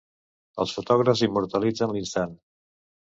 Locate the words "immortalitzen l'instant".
1.27-2.35